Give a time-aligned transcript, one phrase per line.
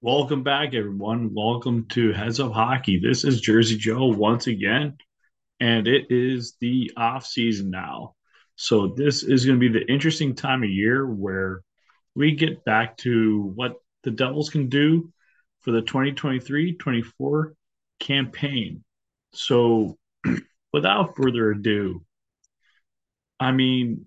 [0.00, 1.34] Welcome back, everyone.
[1.34, 3.00] Welcome to Heads Up Hockey.
[3.00, 4.96] This is Jersey Joe once again,
[5.58, 8.14] and it is the off season now.
[8.54, 11.62] So this is going to be the interesting time of year where
[12.14, 13.74] we get back to what
[14.04, 15.12] the Devils can do
[15.62, 17.54] for the 2023-24
[17.98, 18.84] campaign.
[19.32, 19.98] So
[20.72, 22.04] without further ado,
[23.40, 24.06] I mean,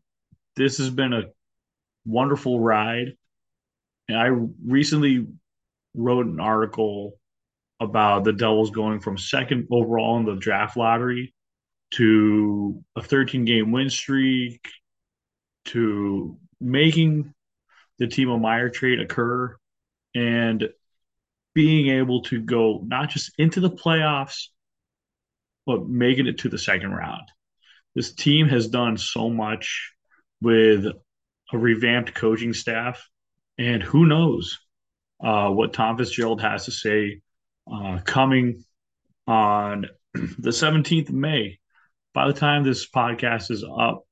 [0.55, 1.31] this has been a
[2.05, 3.17] wonderful ride.
[4.07, 4.27] And I
[4.65, 5.27] recently
[5.93, 7.19] wrote an article
[7.79, 11.33] about the Devils going from second overall in the draft lottery
[11.91, 14.65] to a 13 game win streak
[15.65, 17.33] to making
[17.99, 19.55] the Timo Meier trade occur
[20.15, 20.69] and
[21.53, 24.47] being able to go not just into the playoffs,
[25.65, 27.27] but making it to the second round.
[27.93, 29.91] This team has done so much
[30.41, 30.85] with
[31.51, 33.05] a revamped coaching staff,
[33.57, 34.57] and who knows
[35.23, 37.21] uh, what Tom Fitzgerald has to say
[37.71, 38.63] uh, coming
[39.27, 41.59] on the 17th of May.
[42.13, 44.03] By the time this podcast is up,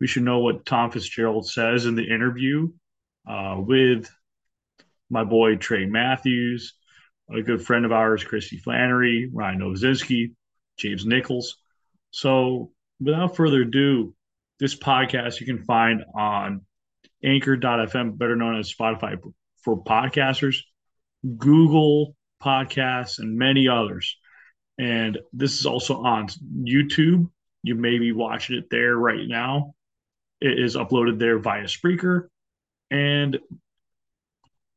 [0.00, 2.68] we should know what Tom Fitzgerald says in the interview
[3.28, 4.10] uh, with
[5.10, 6.74] my boy Trey Matthews,
[7.30, 10.34] a good friend of ours, Christy Flannery, Ryan Novozinski,
[10.78, 11.56] James Nichols.
[12.10, 14.14] So, without further ado,
[14.58, 16.62] this podcast you can find on
[17.24, 19.20] anchor.fm, better known as Spotify
[19.62, 20.58] for podcasters,
[21.36, 24.16] Google Podcasts, and many others.
[24.78, 26.28] And this is also on
[26.62, 27.30] YouTube.
[27.62, 29.74] You may be watching it there right now.
[30.40, 32.28] It is uploaded there via Spreaker.
[32.90, 33.38] And,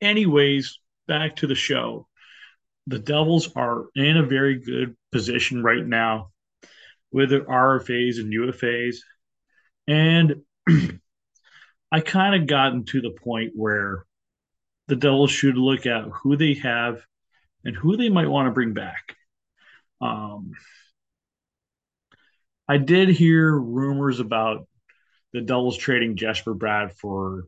[0.02, 2.08] anyways, back to the show.
[2.88, 6.30] The Devils are in a very good position right now
[7.12, 8.98] with their RFAs and UFAs.
[9.88, 10.44] And
[11.92, 14.06] I kind of gotten to the point where
[14.88, 17.02] the Devils should look at who they have
[17.64, 19.16] and who they might want to bring back.
[20.02, 20.52] Um,
[22.68, 24.68] I did hear rumors about
[25.34, 27.46] the Devils trading Jesper Bratt for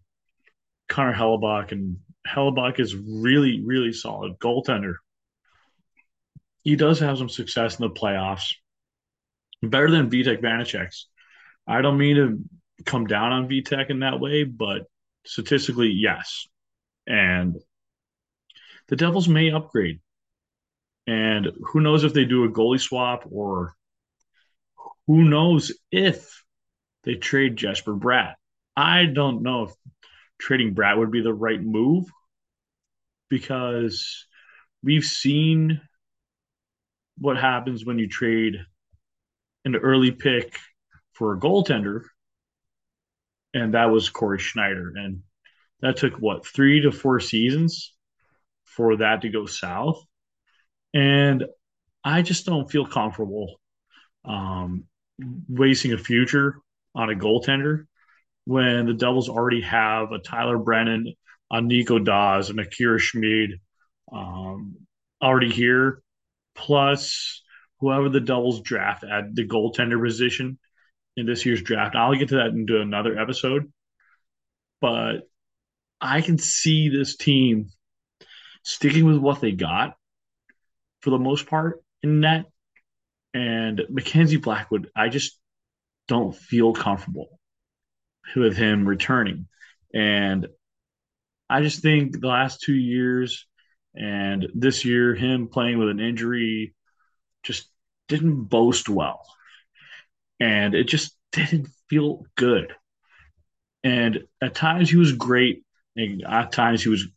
[0.87, 4.95] Connor Hellebuyck, and Hellebuyck is really, really solid goaltender.
[6.63, 8.55] He does have some success in the playoffs,
[9.63, 11.07] better than Vitek Vanecek's.
[11.67, 14.83] I don't mean to come down on Vitek in that way, but
[15.25, 16.47] statistically, yes.
[17.07, 17.55] And
[18.87, 19.99] the Devils may upgrade.
[21.07, 23.73] And who knows if they do a goalie swap or
[25.07, 26.43] who knows if
[27.03, 28.33] they trade Jesper Bratt.
[28.75, 29.71] I don't know if
[30.37, 32.05] trading Bratt would be the right move
[33.29, 34.25] because
[34.83, 35.81] we've seen
[37.17, 38.57] what happens when you trade
[39.65, 40.57] an early pick
[41.13, 42.03] for a goaltender,
[43.53, 44.93] and that was Cory Schneider.
[44.95, 45.23] And
[45.81, 47.93] that took what three to four seasons
[48.63, 50.01] for that to go south.
[50.93, 51.45] And
[52.03, 53.59] I just don't feel comfortable
[54.25, 54.85] um,
[55.49, 56.59] wasting a future
[56.95, 57.85] on a goaltender
[58.45, 61.13] when the Devils already have a Tyler Brennan,
[61.51, 63.59] a Nico Daws, and Akira Schmid
[64.11, 64.77] um,
[65.21, 66.01] already here,
[66.55, 67.43] plus
[67.79, 70.57] whoever the Devils draft at the goaltender position
[71.17, 71.95] in this year's draft.
[71.95, 73.71] I'll get to that into another episode.
[74.79, 75.27] But
[75.99, 77.69] I can see this team
[78.63, 79.95] sticking with what they got
[81.01, 82.45] for the most part in net.
[83.33, 85.39] And Mackenzie Blackwood, I just
[86.07, 87.39] don't feel comfortable
[88.35, 89.47] with him returning.
[89.93, 90.47] And
[91.49, 93.45] I just think the last two years
[93.95, 96.75] and this year, him playing with an injury
[97.43, 97.69] just
[98.07, 99.25] didn't boast well.
[100.39, 102.73] And it just didn't feel good.
[103.83, 105.63] And at times he was great
[105.97, 107.07] and at times he was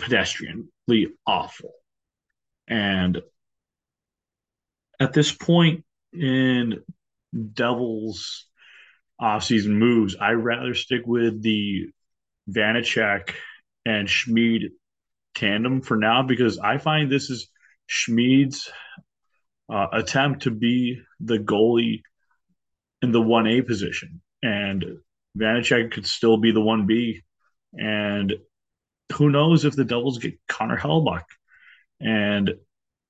[0.00, 1.72] pedestrianly awful.
[2.68, 3.20] And
[5.00, 6.82] at this point in
[7.52, 8.46] Devils
[9.20, 11.90] offseason moves, I rather stick with the
[12.48, 13.34] Vanecek
[13.84, 14.70] and Schmid
[15.34, 17.48] tandem for now because I find this is
[17.88, 18.70] Schmid's
[19.72, 22.02] uh, attempt to be the goalie
[23.00, 24.20] in the 1A position.
[24.42, 24.84] And
[25.36, 27.22] Vanecek could still be the 1B
[27.74, 28.34] and
[29.12, 31.24] who knows if the Devils get Connor Hellebuyck
[32.00, 32.54] and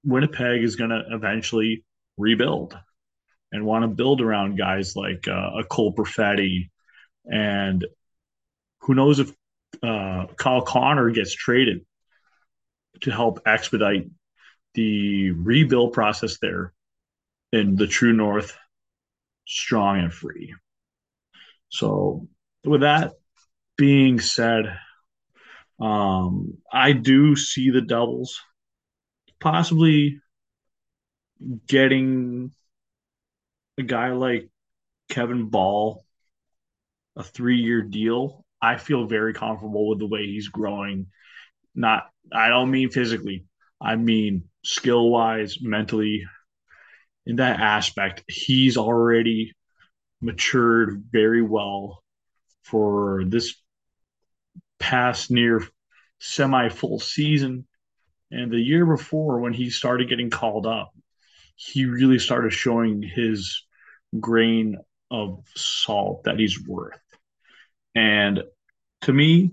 [0.04, 1.84] Winnipeg is going to eventually
[2.16, 2.76] rebuild
[3.52, 6.70] and want to build around guys like uh, a Cole Perfetti.
[7.24, 7.86] And
[8.80, 9.32] who knows if
[9.82, 11.84] uh, Kyle Connor gets traded
[13.02, 14.08] to help expedite
[14.74, 16.72] the rebuild process there
[17.52, 18.56] in the True North,
[19.46, 20.54] strong and free.
[21.68, 22.28] So,
[22.64, 23.12] with that,
[23.76, 24.76] being said,
[25.80, 28.40] Um, I do see the Devils
[29.40, 30.20] possibly
[31.66, 32.52] getting
[33.78, 34.48] a guy like
[35.08, 36.04] Kevin Bahl
[37.16, 38.44] a three year deal.
[38.60, 41.06] I feel very comfortable with the way he's growing.
[41.74, 43.44] Not, I don't mean physically,
[43.80, 46.24] I mean skill wise, mentally.
[47.26, 49.52] In that aspect, he's already
[50.20, 52.02] matured very well
[52.64, 53.54] for this
[54.82, 55.62] past near
[56.18, 57.66] semi full season.
[58.30, 60.92] And the year before, when he started getting called up,
[61.54, 63.64] he really started showing his
[64.18, 64.76] grain
[65.10, 66.98] of salt that he's worth.
[67.94, 68.42] And
[69.02, 69.52] to me,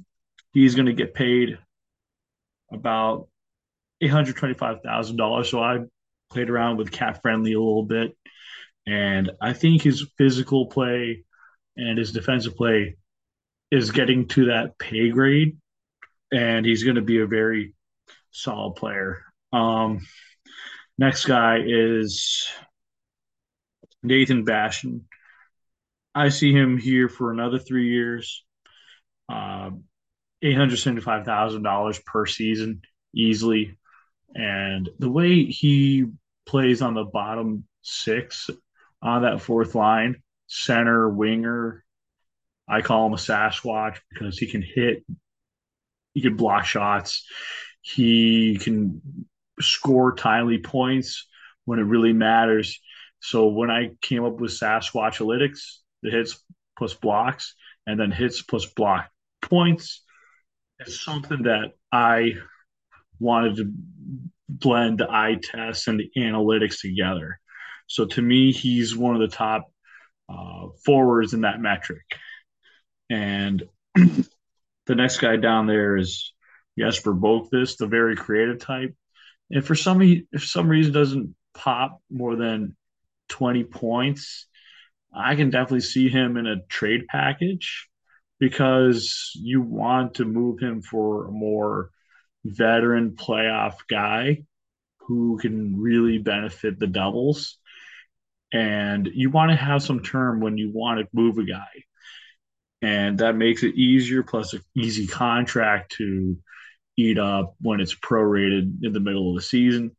[0.54, 1.58] he's going to get paid
[2.72, 3.28] about
[4.02, 5.46] $825,000.
[5.46, 5.80] So I
[6.32, 8.18] played around with CapFriendly a little bit.
[8.88, 11.26] And I think his physical play
[11.76, 12.96] and his defensive play
[13.72, 15.58] is getting to that pay grade.
[16.32, 17.74] And he's going to be a very
[18.32, 19.24] solid player.
[19.52, 20.00] Um,
[20.98, 22.48] next guy is
[24.04, 25.06] Nathan Bastian.
[26.14, 28.44] I see him here for another three years.
[29.28, 29.72] Uh,
[30.44, 32.82] $875,000 per season
[33.14, 33.78] easily.
[34.34, 36.06] And the way he
[36.46, 38.50] plays on the bottom six
[39.02, 41.84] on that fourth line, center, winger,
[42.70, 45.04] I call him a Sasquatch because he can hit,
[46.14, 47.26] he can block shots,
[47.82, 49.02] he can
[49.60, 51.28] score timely points
[51.66, 52.80] when it really matters.
[53.22, 55.60] So when I came up with Sasquatch Analytics,
[56.04, 56.42] the hits
[56.78, 57.56] plus blocks,
[57.88, 59.10] and then hits plus block
[59.42, 60.04] points,
[60.80, 62.36] it's something that I
[63.20, 63.74] wanted to
[64.48, 67.40] blend the eye test and the analytics together.
[67.88, 69.72] So to me, he's one of the top
[70.30, 72.04] uh, forwards in that metric.
[73.10, 73.64] And
[73.96, 76.34] the next guy down there is
[76.78, 78.96] Jesper Boqvist, the very creative type.
[79.52, 82.76] And for some, if some reason doesn't pop more than
[83.30, 84.46] 20 points,
[85.14, 87.88] I can definitely see him in a trade package
[88.40, 91.90] because you want to move him for a more
[92.46, 94.44] veteran playoff guy
[95.00, 97.58] who can really benefit the Devils.
[98.54, 101.68] And you want to have some term when you want to move a guy.
[102.82, 106.38] And that makes it easier, plus an easy contract to
[106.98, 109.96] eat up when it's prorated in the middle of the season.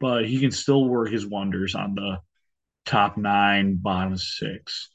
[0.00, 2.20] But he can still work his wonders on the
[2.84, 4.90] top nine, bottom six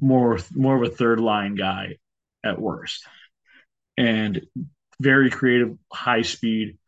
[0.00, 1.96] more more of a third line guy
[2.44, 3.06] at worst,
[3.96, 4.40] and
[5.00, 6.78] very creative, high speed.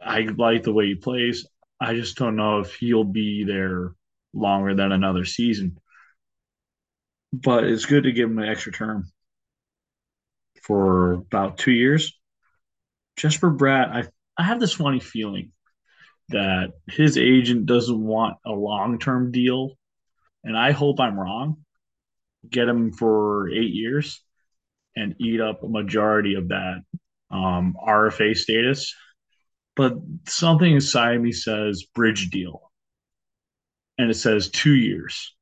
[0.00, 1.46] I like the way he plays.
[1.80, 3.94] I just don't know if he'll be there
[4.32, 5.78] longer than another season.
[7.42, 9.10] But it's good to give him an extra term
[10.62, 12.12] for about two years.
[13.16, 15.52] Jesper Bratt, I I have this funny feeling
[16.28, 19.72] that his agent doesn't want a long term deal,
[20.42, 21.64] and I hope I'm wrong
[22.50, 24.22] get him for eight years
[24.96, 26.82] and eat up a majority of that
[27.30, 28.94] um, RFA status.
[29.76, 29.94] But
[30.28, 32.70] something inside me says bridge deal.
[33.98, 35.34] And it says two years.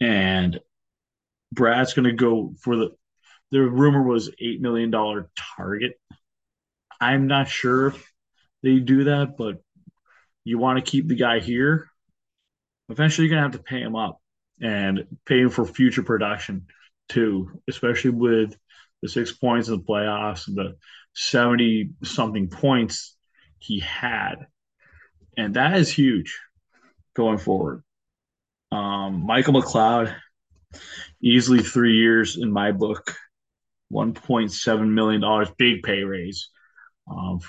[0.00, 0.58] And
[1.52, 2.90] Bratt's going to go for the,
[3.50, 4.92] the rumor was $8 million
[5.56, 5.92] target.
[7.00, 8.12] I'm not sure if
[8.62, 9.62] they do that, but
[10.44, 11.88] you want to keep the guy here.
[12.88, 14.20] Eventually, you're going to have to pay him up
[14.60, 16.66] and pay him for future production
[17.08, 18.56] too, especially with
[19.02, 20.76] the six points in the playoffs, the
[21.14, 23.16] 70 something points
[23.58, 24.46] he had.
[25.36, 26.38] And that is huge
[27.14, 27.82] going forward.
[28.72, 30.14] Um, Michael McLeod,
[31.22, 33.14] easily three years in my book,
[33.92, 36.48] $1.7 million, big pay raise.
[37.10, 37.40] Um,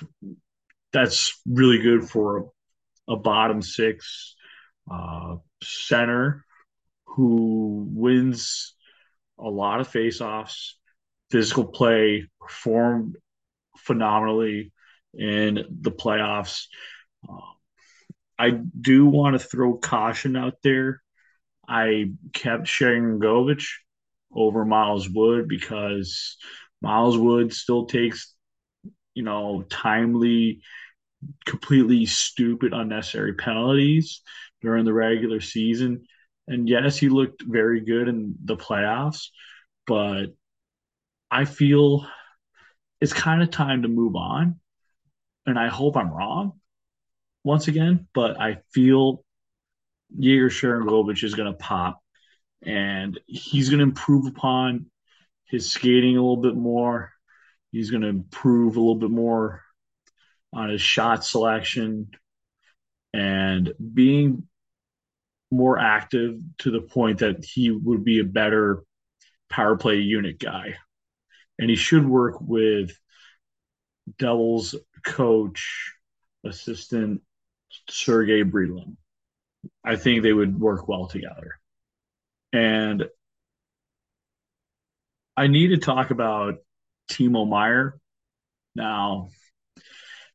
[0.92, 2.50] that's really good for
[3.08, 4.34] a, a bottom six
[4.90, 6.44] uh, center
[7.06, 8.74] who wins
[9.38, 10.72] a lot of faceoffs,
[11.30, 13.16] physical play, performed
[13.78, 14.72] phenomenally
[15.14, 16.66] in the playoffs.
[17.28, 17.40] Um,
[18.38, 21.01] I do want to throw caution out there.
[21.72, 23.66] I kept Sharangovich
[24.30, 26.36] over Miles Wood because
[26.82, 28.34] Miles Wood still takes,
[29.14, 30.60] you know, timely,
[31.46, 34.20] completely stupid, unnecessary penalties
[34.60, 36.04] during the regular season.
[36.46, 39.28] And yes, he looked very good in the playoffs,
[39.86, 40.26] but
[41.30, 42.06] I feel
[43.00, 44.60] it's kind of time to move on.
[45.46, 46.60] And I hope I'm wrong
[47.44, 49.24] once again, but I feel
[50.18, 52.02] Yegor Sharangovich is going to pop
[52.64, 54.86] and he's going to improve upon
[55.46, 57.12] his skating a little bit more.
[57.70, 59.62] He's going to improve a little bit more
[60.52, 62.10] on his shot selection
[63.12, 64.46] and being
[65.50, 68.84] more active to the point that he would be a better
[69.50, 70.76] power play unit guy.
[71.58, 72.96] And he should work with
[74.18, 75.92] Devils coach,
[76.44, 77.22] assistant
[77.88, 78.96] Sergey Brylin.
[79.84, 81.58] I think they would work well together.
[82.52, 83.04] And
[85.36, 86.56] I need to talk about
[87.10, 87.98] Timo Meier.
[88.74, 89.28] Now,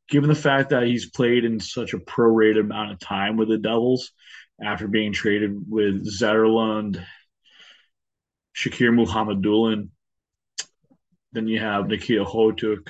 [0.10, 3.58] given the fact that he's played in such a prorated amount of time with the
[3.58, 4.12] Devils
[4.64, 7.04] after being traded with Zetterlund,
[8.56, 9.90] Shakir Mukhamadullin,
[11.34, 12.88] then you have Nikita Okhotiuk,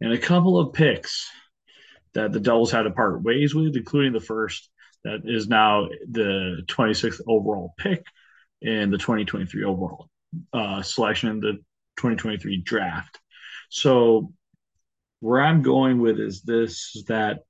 [0.00, 1.28] and a couple of picks
[2.14, 4.70] that the Devils had to part ways with, including the first
[5.04, 8.04] that is now the 26th overall pick
[8.60, 10.08] in the 2023 overall
[10.52, 11.52] uh, selection in the
[11.96, 13.18] 2023 draft.
[13.70, 14.32] So
[15.20, 17.40] where I'm going with is this is that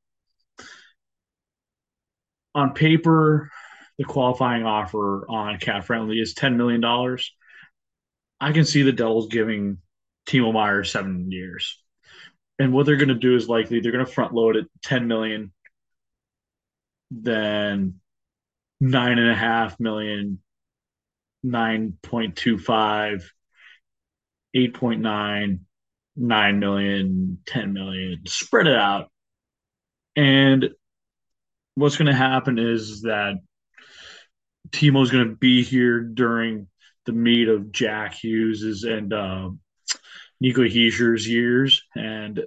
[2.55, 3.51] on paper,
[3.99, 6.83] the qualifying offer on CapFriendly is $10 million.
[8.41, 9.79] I can see the Devils giving
[10.27, 11.79] Timo Meier seven years.
[12.59, 15.07] And what they're going to do is likely they're going to front load it 10
[15.07, 15.53] million,
[17.11, 18.01] then
[18.81, 20.41] nine and a half million,
[21.45, 23.23] 9.25,
[24.57, 25.59] 8.9,
[26.17, 29.11] 9 million, 10 million, spread it out.
[30.15, 30.71] And
[31.75, 33.35] what's going to happen is that
[34.73, 36.69] Timo's going to be here during
[37.05, 39.51] the meet of Jack Hughes's and uh,
[40.41, 42.43] Nico Hischier's years, and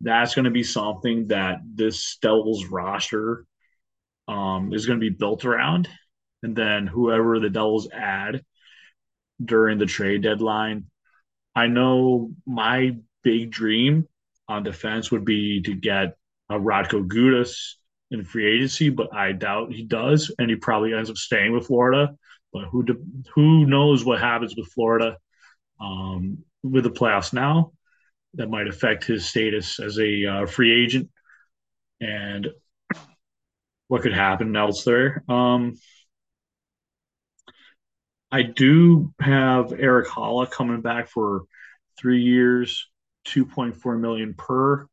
[0.00, 3.44] that's going to be something that this Devils roster
[4.30, 5.88] um, is going to be built around.
[6.42, 8.42] And then whoever the Devils add
[9.44, 10.90] during the trade deadline
[11.54, 14.06] I know my big dream
[14.48, 16.16] on defense would be to get
[16.48, 17.74] a Radko Gudas
[18.10, 21.66] in free agency, but I doubt he does, and he probably ends up staying with
[21.66, 22.16] Florida.
[22.52, 22.84] But who
[23.34, 25.16] who knows what happens with Florida
[25.80, 27.72] um, with the playoffs now?
[28.34, 31.10] That might affect his status as a uh, free agent,
[32.00, 32.48] and
[33.90, 35.24] what could happen else there.
[35.28, 35.74] Um,
[38.30, 41.42] I do have Erik Haula coming back for
[41.98, 42.88] three years,
[43.26, 44.86] 2.4 million per.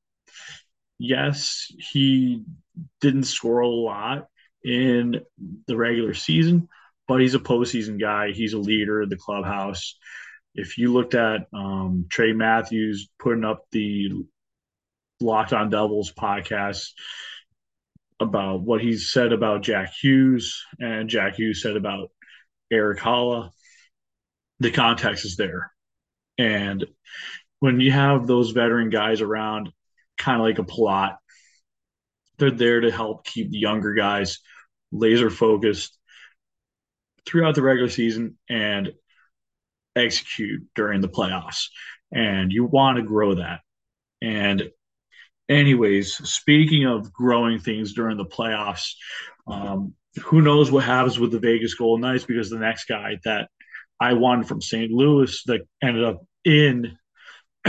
[0.97, 2.43] Yes, he
[2.99, 4.29] didn't score a lot
[4.63, 5.21] in
[5.67, 6.67] the regular season,
[7.07, 8.31] but he's a postseason guy.
[8.31, 9.95] He's a leader of the clubhouse.
[10.55, 14.25] If you looked at um, Trey Matthews putting up the
[15.21, 16.93] Locked on Devils podcast
[18.19, 22.09] about what he said about Jack Hughes and Jack Hughes said about
[22.71, 23.51] Erik Haula,
[24.59, 25.71] the context is there.
[26.37, 26.85] And
[27.59, 29.71] when you have those veteran guys around,
[30.17, 31.17] kind of like a plot,
[32.37, 34.39] they're there to help keep the younger guys
[34.91, 35.97] laser focused
[37.25, 38.93] throughout the regular season and
[39.95, 41.67] execute during the playoffs.
[42.11, 43.61] And you want to grow that.
[44.21, 44.69] And,
[45.49, 48.93] anyways, speaking of growing things during the playoffs,
[49.47, 53.49] um, who knows what happens with the Vegas Golden Knights because the next guy that
[53.99, 54.91] I won from St.
[54.91, 56.97] Louis that ended up in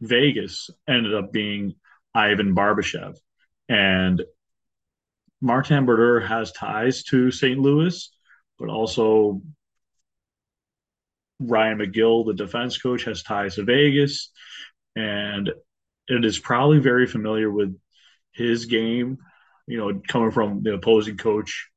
[0.00, 1.74] Vegas ended up being
[2.14, 3.16] Ivan Barbashev.
[3.68, 4.22] And
[5.40, 7.58] Martin Brodeur has ties to St.
[7.58, 8.10] Louis,
[8.58, 9.40] but also
[11.38, 14.30] Ryan McGill, the defense coach, has ties to Vegas.
[14.96, 15.50] And
[16.10, 17.78] it is probably very familiar with
[18.32, 19.18] his game
[19.70, 21.70] you know, coming from the opposing coach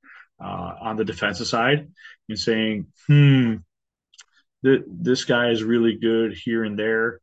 [0.44, 1.92] uh, on the defensive side
[2.28, 3.58] and saying, hmm,
[4.66, 7.22] th- this guy is really good here and there,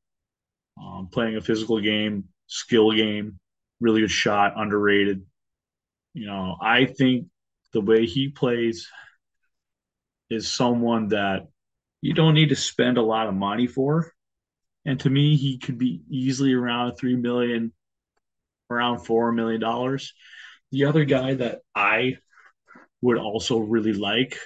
[0.80, 3.40] um, playing a physical game, skill game,
[3.80, 5.26] really good shot, underrated.
[6.14, 7.26] You know, I think
[7.72, 8.88] the way he plays
[10.30, 11.48] is someone that
[12.00, 14.12] you don't need to spend a lot of money for.
[14.84, 17.72] And to me, he could be easily around three million,
[18.70, 20.14] around four million dollars.
[20.72, 22.18] The other guy that I
[23.02, 24.38] would also really like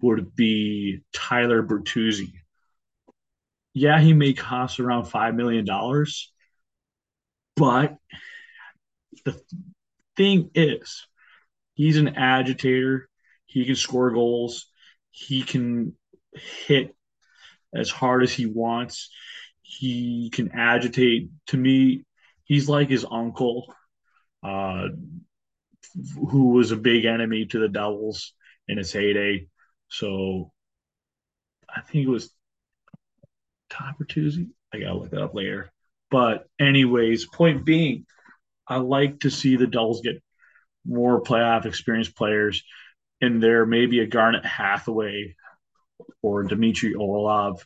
[0.00, 2.32] would be Tyler Bertuzzi.
[3.72, 5.66] Yeah, he may cost around $5 million,
[7.56, 7.96] but
[9.24, 9.40] the
[10.16, 11.06] thing is,
[11.74, 13.08] he's an agitator.
[13.46, 14.66] He can score goals.
[15.10, 15.94] He can
[16.32, 16.94] hit
[17.74, 19.10] as hard as he wants.
[19.76, 21.30] He can agitate.
[21.48, 22.04] To me,
[22.44, 23.74] he's like his uncle.
[24.42, 24.88] Uh,
[26.28, 28.32] who was a big enemy to the Devils
[28.68, 29.46] in its heyday.
[29.88, 30.52] So
[31.68, 32.30] I think it was
[33.70, 33.94] Todd.
[33.98, 35.72] I gotta look that up later.
[36.10, 38.06] But anyways, point being,
[38.66, 40.22] I like to see the Devils get
[40.86, 42.62] more playoff experienced players
[43.20, 43.66] in there.
[43.66, 45.36] Maybe a Garnet Hathaway
[46.22, 47.64] or Dmitry Orlov.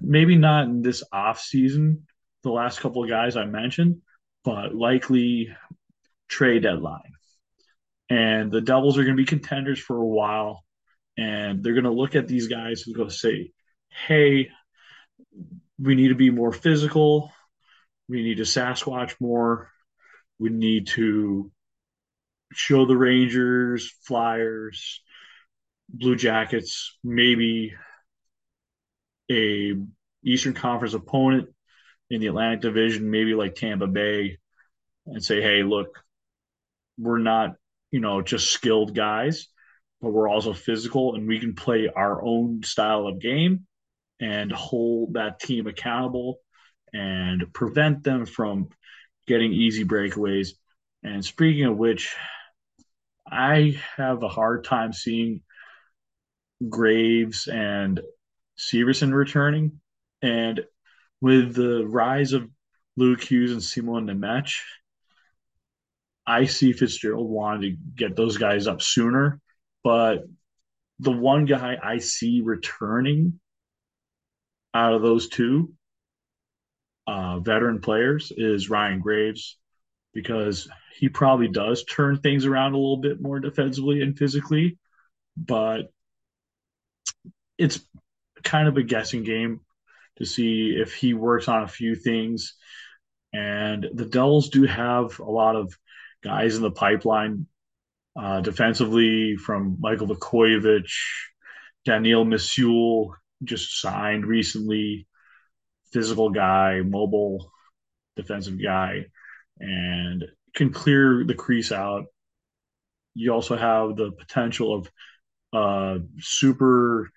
[0.00, 2.06] Maybe not in this off season,
[2.42, 4.02] the last couple of guys I mentioned,
[4.44, 5.54] but likely
[6.28, 7.12] trade deadline.
[8.08, 10.64] And the Devils are going to be contenders for a while.
[11.16, 13.52] And they're going to look at these guys and go say,
[14.06, 14.48] hey,
[15.78, 17.32] we need to be more physical.
[18.08, 19.70] We need to Sasquatch more.
[20.38, 21.50] We need to
[22.52, 25.02] show the Rangers, Flyers,
[25.88, 27.74] Blue Jackets, maybe
[29.32, 29.74] a
[30.24, 31.48] Eastern Conference opponent
[32.10, 34.38] in the Atlantic Division, maybe like Tampa Bay,
[35.06, 35.98] and say, hey, look,
[36.98, 37.56] we're not,
[37.90, 39.48] you know, just skilled guys,
[40.00, 43.66] but we're also physical and we can play our own style of game
[44.20, 46.38] and hold that team accountable
[46.92, 48.68] and prevent them from
[49.26, 50.50] getting easy breakaways.
[51.02, 52.14] And speaking of which,
[53.26, 55.42] I have a hard time seeing
[56.68, 58.00] Graves and
[58.58, 59.80] Severson returning.
[60.22, 60.64] And
[61.20, 62.48] with the rise of
[62.96, 64.52] Luke Hughes and Simon Nemec,
[66.26, 69.40] I see Fitzgerald wanted to get those guys up sooner.
[69.82, 70.24] But
[71.00, 73.40] the one guy I see returning
[74.74, 75.72] out of those two
[77.06, 79.58] uh, veteran players is Ryan Graves
[80.14, 84.78] because he probably does turn things around a little bit more defensively and physically,
[85.36, 85.90] but
[87.58, 87.80] it's
[88.42, 89.60] kind of a guessing game
[90.18, 92.54] to see if he works on a few things.
[93.32, 95.76] And the Devils do have a lot of
[96.22, 97.46] guys in the pipeline
[98.14, 100.90] uh, defensively from Michael Vukojevic,
[101.84, 105.06] Daniil Misiul, just signed recently,
[105.92, 107.50] physical guy, mobile
[108.16, 109.06] defensive guy,
[109.58, 112.04] and can clear the crease out.
[113.14, 114.90] You also have the potential of
[115.52, 117.10] uh, super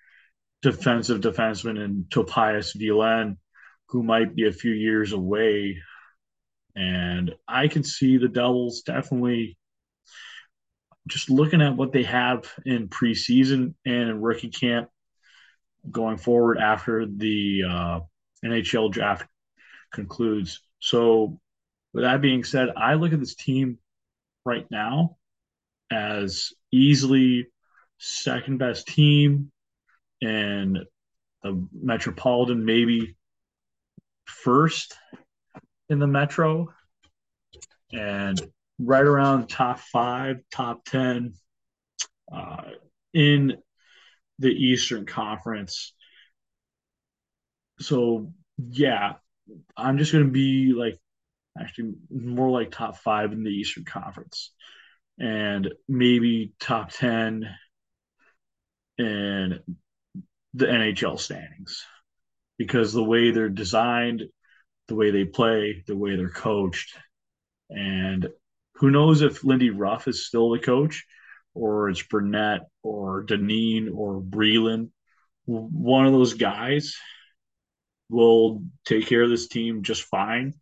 [0.62, 3.36] defensive defenseman in Topias Vilen,
[3.88, 5.78] who might be a few years away.
[6.74, 9.56] And I can see the Devils definitely
[11.08, 14.88] just looking at what they have in preseason and in rookie camp
[15.90, 18.00] going forward after the uh,
[18.44, 19.28] NHL draft
[19.92, 20.60] concludes.
[20.80, 21.40] So,
[21.92, 23.78] with that being said, I look at this team
[24.44, 25.16] right now
[25.90, 27.46] as easily
[27.98, 29.50] second best team
[30.20, 30.84] in
[31.42, 33.16] the Metropolitan, maybe
[34.24, 34.94] first
[35.88, 36.72] in the Metro,
[37.92, 38.40] and
[38.78, 41.34] right around top five, top 10
[42.32, 42.62] uh,
[43.14, 43.56] in
[44.38, 45.94] the Eastern Conference.
[47.80, 49.14] So yeah,
[49.76, 50.98] I'm just gonna be like
[51.58, 54.52] actually more like top five in the Eastern Conference,
[55.18, 57.48] and maybe top ten
[58.98, 59.60] in
[60.56, 61.84] the NHL standings
[62.58, 64.22] because the way they're designed,
[64.88, 66.96] the way they play, the way they're coached,
[67.68, 68.28] and
[68.76, 71.04] who knows if Lindy Ruff is still the coach
[71.54, 74.90] or it's Brunette or Dineen or Breland.
[75.46, 76.96] One of those guys
[78.08, 80.54] will take care of this team just fine.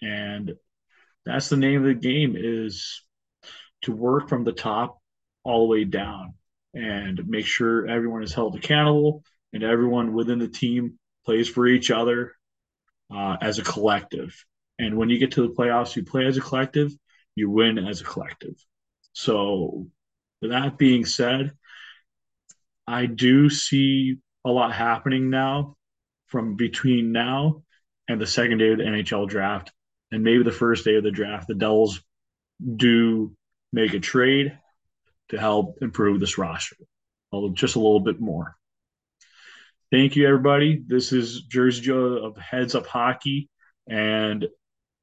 [0.00, 0.54] And
[1.24, 3.02] that's the name of the game is
[3.82, 4.98] to work from the top
[5.42, 6.34] all the way down
[6.74, 9.24] and make sure everyone is held accountable
[9.56, 12.32] and everyone within the team plays for each other
[13.12, 14.44] uh, as a collective.
[14.78, 16.92] And when you get to the playoffs, you play as a collective,
[17.34, 18.54] you win as a collective.
[19.12, 19.88] So
[20.42, 21.52] that being said,
[22.86, 25.76] I do see a lot happening now
[26.26, 27.62] from between now
[28.08, 29.72] and the second day of the NHL draft,
[30.12, 31.48] and maybe the first day of the draft.
[31.48, 32.00] The Devils
[32.76, 33.34] do
[33.72, 34.56] make a trade
[35.30, 36.76] to help improve this roster,
[37.54, 38.54] just a little bit more.
[39.92, 40.82] Thank you, everybody.
[40.84, 43.48] This is Jersey Joe of Heads Up Hockey,
[43.88, 44.48] and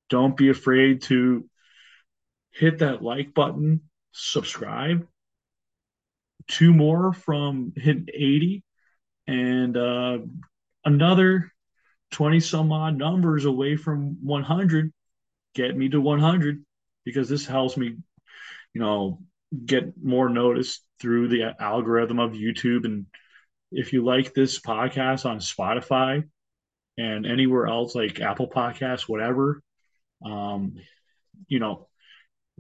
[0.10, 1.50] don't be afraid to
[2.52, 5.08] hit that like button, subscribe,
[6.50, 8.64] two more from hitting 80
[9.26, 10.18] and uh,
[10.84, 11.54] another
[12.12, 14.92] 20 some odd numbers away from 100
[15.56, 16.66] get me to 100
[17.06, 17.96] because this helps me
[18.74, 19.20] you know
[19.66, 23.06] get more notice through the algorithm of youtube and
[23.74, 26.24] if you like this podcast on spotify
[26.98, 29.62] and anywhere else like apple podcasts whatever
[30.26, 30.76] um
[31.48, 31.88] you know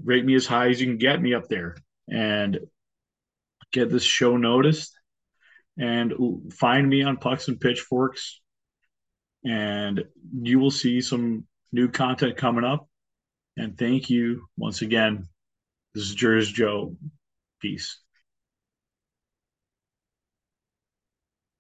[0.03, 1.75] rate me as high as you can get me up there
[2.09, 2.59] and
[3.71, 4.97] get this show noticed
[5.77, 6.13] and
[6.53, 8.41] find me on Pucks and Pitchforks
[9.43, 10.03] and
[10.41, 12.87] you will see some new content coming up.
[13.57, 15.27] And thank you once again.
[15.93, 16.95] This is Jers Joe.
[17.59, 18.02] Peace.